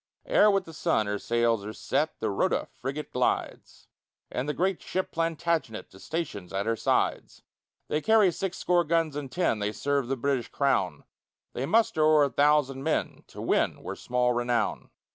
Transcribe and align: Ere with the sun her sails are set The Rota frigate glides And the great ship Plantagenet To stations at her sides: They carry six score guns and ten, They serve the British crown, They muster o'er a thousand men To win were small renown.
Ere 0.25 0.49
with 0.49 0.65
the 0.65 0.73
sun 0.73 1.05
her 1.05 1.19
sails 1.19 1.63
are 1.63 1.73
set 1.73 2.19
The 2.19 2.31
Rota 2.31 2.67
frigate 2.73 3.13
glides 3.13 3.87
And 4.31 4.49
the 4.49 4.53
great 4.55 4.81
ship 4.81 5.11
Plantagenet 5.11 5.91
To 5.91 5.99
stations 5.99 6.51
at 6.51 6.65
her 6.65 6.75
sides: 6.75 7.43
They 7.87 8.01
carry 8.01 8.31
six 8.31 8.57
score 8.57 8.83
guns 8.83 9.15
and 9.15 9.31
ten, 9.31 9.59
They 9.59 9.71
serve 9.71 10.07
the 10.07 10.17
British 10.17 10.47
crown, 10.47 11.03
They 11.53 11.67
muster 11.67 12.03
o'er 12.03 12.23
a 12.23 12.29
thousand 12.31 12.81
men 12.81 13.25
To 13.27 13.43
win 13.43 13.83
were 13.83 13.95
small 13.95 14.33
renown. 14.33 14.89